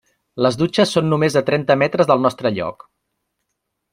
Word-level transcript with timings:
Les 0.43 0.55
dutxes 0.59 0.93
són 0.95 1.07
només 1.11 1.35
a 1.41 1.43
trenta 1.51 1.77
metres 1.83 2.09
del 2.11 2.25
nostre 2.25 2.53
lloc. 2.57 2.89